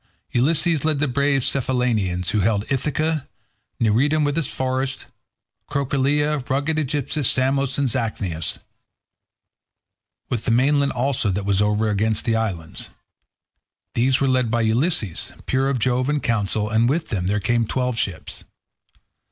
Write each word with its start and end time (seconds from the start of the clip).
Ulysses 0.31 0.83
led 0.83 0.97
the 0.97 1.07
brave 1.07 1.43
Cephallenians, 1.43 2.29
who 2.31 2.39
held 2.39 2.71
Ithaca, 2.71 3.27
Neritum 3.79 4.23
with 4.23 4.35
its 4.35 4.47
forests, 4.47 5.05
Crocylea, 5.69 6.39
rugged 6.49 6.77
Aegilips, 6.79 7.23
Samos 7.23 7.77
and 7.77 7.87
Zacynthus, 7.87 8.57
with 10.27 10.45
the 10.45 10.49
mainland 10.49 10.91
also 10.91 11.29
that 11.29 11.45
was 11.45 11.61
over 11.61 11.87
against 11.87 12.25
the 12.25 12.35
islands. 12.35 12.89
These 13.93 14.19
were 14.19 14.27
led 14.27 14.49
by 14.49 14.61
Ulysses, 14.61 15.33
peer 15.45 15.69
of 15.69 15.77
Jove 15.77 16.09
in 16.09 16.19
counsel, 16.19 16.67
and 16.67 16.89
with 16.89 17.13
him 17.13 17.27
there 17.27 17.37
came 17.37 17.67
twelve 17.67 17.95
ships. 17.95 18.43